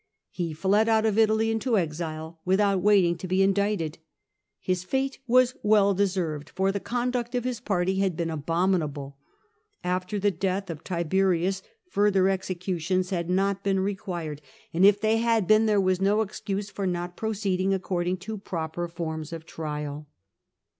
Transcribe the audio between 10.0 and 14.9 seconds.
the death of Tiberius further executions had not been required; and